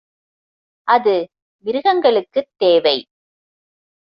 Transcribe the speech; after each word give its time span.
அது 0.87 1.13
மிருகங்களுக்குத் 1.65 2.51
தேவை. 2.57 2.97